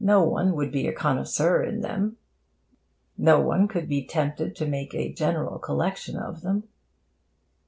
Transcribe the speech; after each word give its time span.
No 0.00 0.24
one 0.24 0.56
would 0.56 0.72
be 0.72 0.88
a 0.88 0.92
connoisseur 0.92 1.62
in 1.62 1.82
them. 1.82 2.16
No 3.16 3.38
one 3.40 3.68
could 3.68 3.88
be 3.88 4.04
tempted 4.04 4.56
to 4.56 4.66
make 4.66 4.92
a 4.92 5.12
general 5.12 5.60
collection 5.60 6.16
of 6.16 6.40
them. 6.40 6.64